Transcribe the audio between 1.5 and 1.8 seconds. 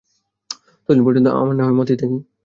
আমার